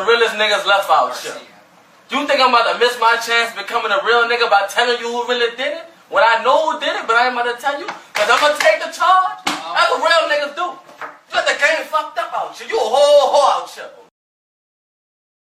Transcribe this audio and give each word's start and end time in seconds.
the 0.00 0.08
realest 0.08 0.34
niggas 0.40 0.64
left 0.64 0.88
out 0.88 1.12
oh, 1.12 1.20
here. 1.20 1.36
You 2.08 2.24
think 2.24 2.40
I'm 2.40 2.48
about 2.48 2.72
to 2.72 2.76
miss 2.80 2.96
my 2.96 3.20
chance 3.20 3.52
becoming 3.52 3.92
a 3.92 4.00
real 4.00 4.24
nigga 4.24 4.48
by 4.48 4.64
telling 4.72 4.96
you 4.96 5.12
who 5.12 5.28
really 5.28 5.52
did 5.60 5.76
it? 5.76 5.84
When 6.08 6.24
I 6.24 6.40
know 6.42 6.72
who 6.72 6.80
did 6.80 6.96
it, 6.96 7.04
but 7.04 7.20
I 7.20 7.28
ain't 7.28 7.36
about 7.36 7.52
to 7.52 7.56
tell 7.60 7.76
you, 7.76 7.86
cause 7.86 8.28
I'm 8.32 8.40
gonna 8.40 8.56
take 8.58 8.80
the 8.80 8.90
charge. 8.90 9.44
That's 9.44 9.88
what 9.92 10.00
real 10.00 10.24
niggas 10.26 10.56
do. 10.56 10.66
You 10.72 11.32
got 11.36 11.46
the 11.46 11.54
game 11.54 11.84
fucked 11.86 12.18
up 12.18 12.32
out 12.32 12.56
here. 12.56 12.66
You 12.66 12.80
a 12.80 12.82
whole 12.82 13.30
whore 13.30 13.62
out 13.62 13.68
here. 13.70 13.89